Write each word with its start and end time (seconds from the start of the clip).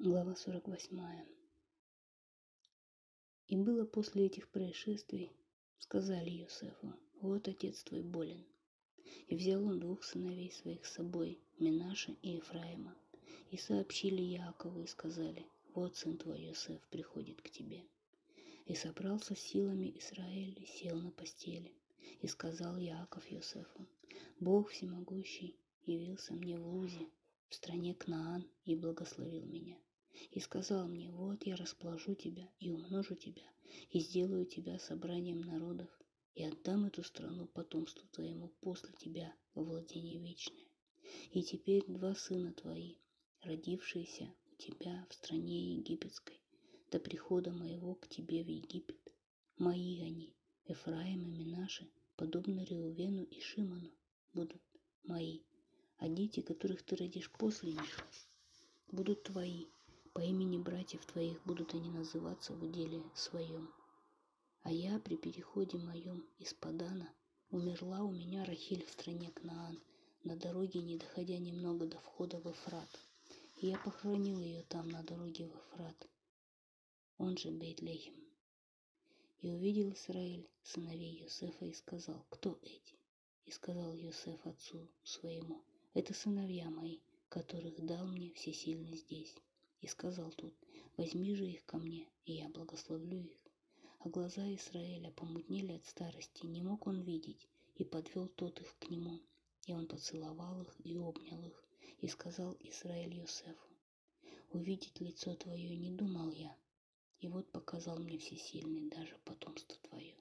Глава 0.00 0.36
48. 0.36 0.96
И 3.48 3.56
было 3.56 3.84
после 3.84 4.26
этих 4.26 4.48
происшествий, 4.48 5.32
сказали 5.80 6.30
Йосефу, 6.30 6.94
вот 7.20 7.48
отец 7.48 7.82
твой 7.82 8.02
болен. 8.02 8.46
И 9.26 9.34
взял 9.34 9.64
он 9.64 9.80
двух 9.80 10.04
сыновей 10.04 10.52
своих 10.52 10.86
с 10.86 10.92
собой, 10.92 11.40
Минаша 11.58 12.12
и 12.22 12.36
Ефраима, 12.36 12.96
и 13.50 13.56
сообщили 13.56 14.22
Якову 14.22 14.84
и 14.84 14.86
сказали, 14.86 15.44
вот 15.74 15.96
сын 15.96 16.16
твой 16.16 16.42
Йосеф 16.42 16.80
приходит 16.90 17.42
к 17.42 17.50
тебе. 17.50 17.84
И 18.66 18.76
собрался 18.76 19.34
силами 19.34 19.98
Израиль 19.98 20.62
и 20.62 20.66
сел 20.66 20.94
на 20.94 21.10
постели. 21.10 21.74
И 22.22 22.28
сказал 22.28 22.76
Яков 22.76 23.28
Йосефу, 23.28 23.88
Бог 24.38 24.70
всемогущий 24.70 25.56
явился 25.86 26.34
мне 26.34 26.56
в 26.56 26.64
Лузе, 26.68 27.08
в 27.48 27.54
стране 27.54 27.94
Кнаан, 27.94 28.48
и 28.64 28.74
благословил 28.74 29.44
меня. 29.44 29.78
И 30.32 30.40
сказал 30.40 30.88
мне, 30.88 31.10
вот 31.10 31.46
я 31.46 31.56
расположу 31.56 32.14
тебя 32.14 32.48
и 32.58 32.70
умножу 32.70 33.14
тебя, 33.14 33.50
и 33.90 34.00
сделаю 34.00 34.46
тебя 34.46 34.78
собранием 34.78 35.40
народов, 35.40 35.88
и 36.34 36.44
отдам 36.44 36.84
эту 36.86 37.02
страну 37.02 37.46
потомству 37.46 38.06
твоему 38.08 38.48
после 38.60 38.92
тебя 38.98 39.34
во 39.54 39.64
владение 39.64 40.20
вечное. 40.20 40.66
И 41.32 41.42
теперь 41.42 41.84
два 41.86 42.14
сына 42.14 42.52
твои, 42.52 42.96
родившиеся 43.42 44.34
у 44.52 44.56
тебя 44.56 45.06
в 45.08 45.14
стране 45.14 45.76
египетской, 45.76 46.40
до 46.90 46.98
прихода 46.98 47.50
моего 47.52 47.94
к 47.94 48.08
тебе 48.08 48.42
в 48.42 48.48
Египет, 48.48 49.00
мои 49.56 50.00
они, 50.02 50.34
Эфраим 50.66 51.22
и 51.22 51.30
Минаши, 51.30 51.90
подобно 52.16 52.64
Реувену 52.64 53.24
и 53.24 53.40
Шиману, 53.40 53.90
будут 54.34 54.62
мои, 55.04 55.40
а 55.98 56.08
дети, 56.08 56.40
которых 56.40 56.82
ты 56.82 56.96
родишь 56.96 57.30
после 57.32 57.72
них, 57.72 58.06
будут 58.90 59.24
твои, 59.24 59.66
по 60.12 60.20
имени 60.20 60.58
братьев 60.58 61.04
твоих 61.06 61.42
будут 61.44 61.74
они 61.74 61.90
называться 61.90 62.54
в 62.54 62.62
уделе 62.62 63.02
своем. 63.14 63.72
А 64.62 64.72
я 64.72 64.98
при 64.98 65.16
переходе 65.16 65.78
моем 65.78 66.24
из 66.38 66.54
Падана 66.54 67.08
умерла 67.50 68.02
у 68.02 68.12
меня 68.12 68.44
Рахиль 68.44 68.84
в 68.84 68.90
стране 68.90 69.30
Кнаан, 69.30 69.80
на 70.24 70.36
дороге, 70.36 70.80
не 70.80 70.96
доходя 70.96 71.38
немного 71.38 71.86
до 71.86 71.98
входа 71.98 72.38
в 72.40 72.50
Эфрат. 72.50 72.88
И 73.60 73.68
я 73.68 73.78
похоронил 73.78 74.40
ее 74.40 74.62
там, 74.64 74.88
на 74.88 75.02
дороге 75.02 75.46
в 75.46 75.56
Эфрат, 75.56 76.08
он 77.18 77.36
же 77.36 77.50
Бейтлехим. 77.50 78.14
И 79.40 79.50
увидел 79.50 79.92
Израиль 79.92 80.48
сыновей 80.62 81.22
Йосефа 81.22 81.64
и 81.64 81.72
сказал, 81.72 82.24
кто 82.30 82.58
эти? 82.62 82.98
И 83.46 83.50
сказал 83.50 83.94
Йосеф 83.94 84.44
отцу 84.46 84.88
своему, 85.02 85.62
это 85.94 86.14
сыновья 86.14 86.70
мои, 86.70 86.98
которых 87.28 87.84
дал 87.84 88.06
мне 88.06 88.30
всесильный 88.32 88.96
здесь. 88.96 89.34
И 89.80 89.86
сказал 89.86 90.30
тут, 90.32 90.54
возьми 90.96 91.34
же 91.34 91.46
их 91.46 91.64
ко 91.64 91.78
мне, 91.78 92.06
и 92.24 92.34
я 92.34 92.48
благословлю 92.48 93.22
их. 93.22 93.38
А 94.00 94.08
глаза 94.08 94.42
Израиля 94.54 95.10
помутнели 95.10 95.72
от 95.72 95.86
старости, 95.86 96.46
не 96.46 96.62
мог 96.62 96.86
он 96.86 97.02
видеть, 97.02 97.48
и 97.76 97.84
подвел 97.84 98.28
тот 98.28 98.60
их 98.60 98.76
к 98.78 98.90
нему. 98.90 99.20
И 99.66 99.72
он 99.72 99.86
поцеловал 99.86 100.62
их 100.62 100.74
и 100.84 100.96
обнял 100.96 101.42
их, 101.44 101.64
и 102.00 102.08
сказал 102.08 102.56
Израиль 102.60 103.14
Йосефу, 103.14 103.68
увидеть 104.52 105.00
лицо 105.00 105.34
твое 105.34 105.76
не 105.76 105.90
думал 105.90 106.30
я, 106.30 106.56
и 107.20 107.28
вот 107.28 107.50
показал 107.50 107.98
мне 107.98 108.18
всесильный 108.18 108.88
даже 108.88 109.16
потомство 109.24 109.76
твое. 109.88 110.14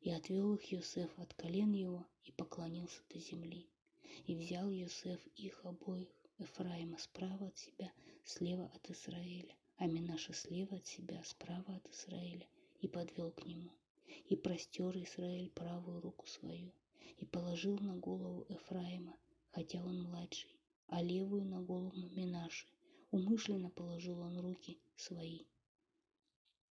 И 0.00 0.10
отвел 0.10 0.54
их 0.54 0.70
Йосеф 0.72 1.10
от 1.18 1.34
колен 1.34 1.72
его 1.72 2.06
и 2.24 2.32
поклонился 2.32 3.00
до 3.10 3.18
земли. 3.18 3.66
И 4.28 4.34
взял 4.36 4.70
Йосеф 4.70 5.26
их 5.36 5.64
обоих, 5.64 6.14
Эфраима 6.38 6.98
справа 6.98 7.46
от 7.46 7.56
себя, 7.56 7.90
слева 8.24 8.70
от 8.74 8.90
Израиля, 8.90 9.54
а 9.78 9.86
Минаша 9.86 10.34
слева 10.34 10.76
от 10.76 10.86
себя, 10.86 11.24
справа 11.24 11.76
от 11.76 11.88
Израиля, 11.94 12.46
и 12.82 12.88
подвел 12.88 13.30
к 13.30 13.46
нему. 13.46 13.70
И 14.28 14.36
простер 14.36 14.94
Израиль 14.98 15.48
правую 15.48 16.02
руку 16.02 16.26
свою, 16.26 16.70
и 17.16 17.24
положил 17.24 17.78
на 17.78 17.96
голову 17.96 18.44
Эфраима, 18.50 19.16
хотя 19.50 19.82
он 19.82 20.02
младший, 20.02 20.54
а 20.88 21.02
левую 21.02 21.46
на 21.46 21.62
голову 21.62 22.10
Минаши. 22.10 22.66
Умышленно 23.10 23.70
положил 23.70 24.20
он 24.20 24.38
руки 24.40 24.78
свои. 24.94 25.46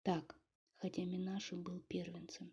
Так, 0.03 0.39
хотя 0.75 1.07
Минаши 1.07 1.57
был 1.57 1.81
первенцем, 1.81 2.53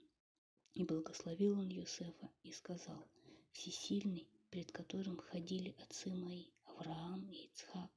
и 0.73 0.85
благословил 0.85 1.59
он 1.59 1.67
Юсефа 1.67 2.31
и 2.44 2.53
сказал, 2.53 3.05
«Всесильный, 3.51 4.29
пред 4.53 4.72
которым 4.72 5.18
ходили 5.18 5.75
отцы 5.80 6.14
мои, 6.14 6.46
Авраам 6.66 7.28
и 7.31 7.46
Ицхак, 7.46 7.90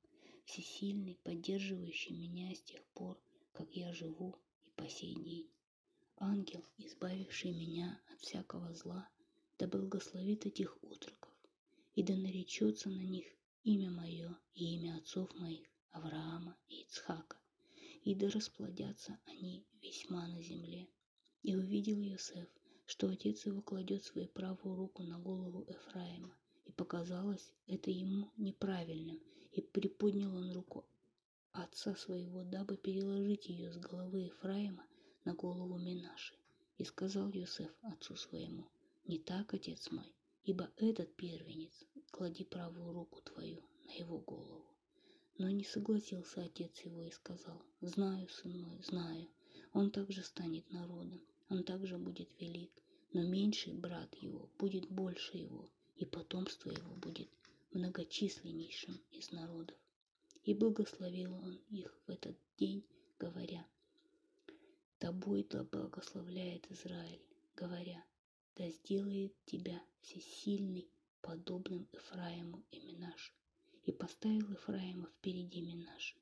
всесильный, 0.47 1.21
поддерживающий 1.22 2.17
меня 2.17 2.55
с 2.55 2.62
тех 2.62 2.83
пор, 2.94 3.21
как 3.53 3.77
я 3.77 3.93
живу 3.93 4.39
и 4.65 4.71
по 4.71 4.89
сей 4.89 5.15
день. 5.17 5.50
Ангел, 6.17 6.65
избавивший 6.78 7.53
меня 7.53 8.00
от 8.11 8.21
всякого 8.22 8.72
зла, 8.72 9.06
да 9.59 9.67
благословит 9.67 10.47
этих 10.47 10.78
отроков, 10.83 11.31
и 11.94 12.03
да 12.03 12.17
наречется 12.17 12.88
на 12.88 13.03
них 13.03 13.27
имя 13.62 13.91
мое 13.91 14.34
и 14.55 14.77
имя 14.77 14.97
отцов 14.97 15.34
моих, 15.34 15.69
Авраама 15.91 16.56
и 16.69 16.84
Ицхака, 16.84 17.37
и 18.03 18.15
да 18.15 18.31
расплодятся 18.31 19.21
они 19.27 19.67
весьма 19.83 20.27
на 20.27 20.41
земле. 20.41 20.88
И 21.43 21.55
увидел 21.55 22.00
Йосеф, 22.00 22.49
что 22.87 23.11
отец 23.11 23.44
его 23.44 23.61
кладет 23.61 24.05
свою 24.05 24.28
правую 24.28 24.75
руку 24.75 25.03
на 25.03 25.19
голову 25.19 25.67
Эфраима, 25.69 26.34
показалось 26.76 27.53
это 27.66 27.91
ему 27.91 28.31
неправильным, 28.37 29.20
и 29.53 29.60
приподнял 29.60 30.37
он 30.37 30.53
руку 30.53 30.84
отца 31.53 31.94
своего, 31.97 32.44
дабы 32.44 32.76
переложить 32.76 33.47
ее 33.47 33.72
с 33.72 33.78
головы 33.78 34.20
Ефраима 34.20 34.87
на 35.25 35.34
голову 35.34 35.78
Минаши. 35.78 36.34
И 36.76 36.84
сказал 36.84 37.31
Йосеф 37.31 37.72
отцу 37.82 38.16
своему, 38.16 38.69
«Не 39.06 39.19
так, 39.19 39.54
отец 39.54 39.91
мой, 39.91 40.12
ибо 40.44 40.70
этот 40.76 41.16
первенец, 41.16 41.72
клади 42.10 42.44
правую 42.44 42.93
руку 42.93 43.22
твою 43.22 43.62
на 43.87 43.93
его 43.93 44.19
голову». 44.19 44.66
Но 45.38 45.48
не 45.48 45.64
согласился 45.64 46.43
отец 46.43 46.78
его 46.81 47.03
и 47.03 47.10
сказал, 47.10 47.62
«Знаю, 47.81 48.28
сын 48.28 48.60
мой, 48.60 48.82
знаю, 48.82 49.26
он 49.72 49.91
также 49.91 50.22
станет 50.22 50.70
народом, 50.70 51.22
он 51.48 51.64
также 51.64 51.97
будет 51.97 52.28
велик, 52.38 52.70
но 53.12 53.22
меньший 53.22 53.72
брат 53.72 54.14
его 54.16 54.50
будет 54.58 54.91
больше 54.91 55.38
его, 55.38 55.70
и 55.96 56.04
потомство 56.04 56.70
его 56.70 56.94
будет 56.94 57.28
многочисленнейшим 57.72 59.00
из 59.12 59.32
народов. 59.32 59.76
И 60.44 60.54
благословил 60.54 61.34
он 61.34 61.60
их 61.70 61.98
в 62.06 62.10
этот 62.10 62.36
день, 62.56 62.84
говоря, 63.18 63.66
Тобой 64.98 65.46
да 65.50 65.62
благословляет 65.62 66.70
Израиль, 66.70 67.20
говоря, 67.54 68.02
да 68.54 68.70
сделает 68.70 69.34
тебя 69.44 69.82
всесильный, 70.00 70.88
подобным 71.20 71.86
Ифраиму 71.92 72.64
и 72.70 72.80
Минаш. 72.80 73.34
И 73.84 73.92
поставил 73.92 74.52
Ифраима 74.54 75.06
впереди 75.06 75.60
Минаши. 75.60 76.16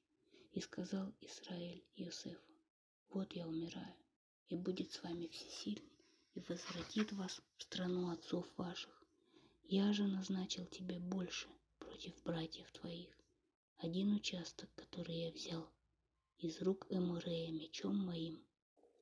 И 0.52 0.60
сказал 0.60 1.12
Израиль 1.20 1.84
Иосифу, 1.96 2.52
вот 3.10 3.32
я 3.34 3.46
умираю, 3.46 3.94
и 4.48 4.56
будет 4.56 4.92
с 4.92 5.02
вами 5.02 5.28
всесильный, 5.28 5.92
и 6.34 6.40
возвратит 6.40 7.12
вас 7.12 7.40
в 7.56 7.62
страну 7.62 8.10
отцов 8.10 8.46
ваших, 8.56 9.03
я 9.66 9.92
же 9.92 10.06
назначил 10.06 10.66
тебе 10.66 10.98
больше 10.98 11.48
против 11.78 12.22
братьев 12.22 12.70
твоих. 12.72 13.10
Один 13.78 14.14
участок, 14.14 14.70
который 14.74 15.16
я 15.16 15.30
взял 15.32 15.68
из 16.38 16.60
рук 16.60 16.86
Эмурея 16.90 17.50
мечом 17.50 17.96
моим 17.96 18.44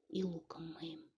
и 0.09 0.23
луком 0.25 0.73
моим. 0.75 1.12